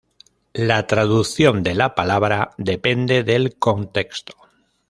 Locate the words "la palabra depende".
1.75-3.21